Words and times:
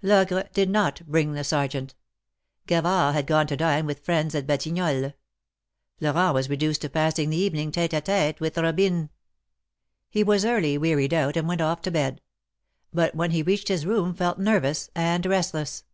Logre 0.00 0.48
did 0.54 0.70
not 0.70 1.06
bring 1.06 1.34
the 1.34 1.44
Sergeant. 1.44 1.94
Gavard 2.66 3.12
had 3.12 3.26
gone 3.26 3.46
to 3.48 3.58
dine 3.58 3.84
with 3.84 3.98
friends 4.02 4.34
at 4.34 4.46
Batignolles. 4.46 5.12
Florent 5.98 6.32
was 6.34 6.48
reduced 6.48 6.80
to 6.80 6.88
passing 6.88 7.28
the 7.28 7.36
evening 7.36 7.70
tete 7.70 7.92
a 7.92 8.00
t^te 8.00 8.40
with 8.40 8.56
Robine. 8.56 9.10
He 10.08 10.24
was 10.24 10.46
early 10.46 10.78
wearied 10.78 11.12
out, 11.12 11.36
and 11.36 11.46
went 11.46 11.60
off 11.60 11.82
to 11.82 11.90
bed; 11.90 12.22
but 12.90 13.14
when 13.14 13.32
he 13.32 13.42
reached 13.42 13.68
his 13.68 13.84
room 13.84 14.14
felt 14.14 14.38
nervous 14.38 14.88
and 14.94 15.26
restless. 15.26 15.84